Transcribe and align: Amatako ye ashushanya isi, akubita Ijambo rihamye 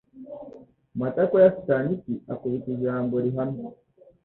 Amatako 0.95 1.33
ye 1.41 1.45
ashushanya 1.49 1.89
isi, 1.97 2.13
akubita 2.33 2.67
Ijambo 2.75 3.13
rihamye 3.25 3.63